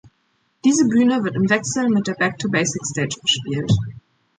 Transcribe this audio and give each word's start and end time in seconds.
Diese 0.65 0.87
Bühne 0.87 1.23
wird 1.23 1.35
im 1.35 1.47
Wechsel 1.47 1.87
mit 1.87 2.07
der 2.07 2.15
"Back 2.15 2.39
to 2.39 2.49
Basics 2.49 2.89
Stage" 2.89 3.19
bespielt. 3.21 3.71